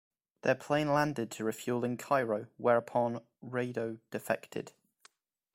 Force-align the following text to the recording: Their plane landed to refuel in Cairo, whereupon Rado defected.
Their 0.41 0.55
plane 0.55 0.91
landed 0.91 1.29
to 1.29 1.43
refuel 1.43 1.83
in 1.83 1.95
Cairo, 1.95 2.47
whereupon 2.57 3.21
Rado 3.45 3.99
defected. 4.09 4.71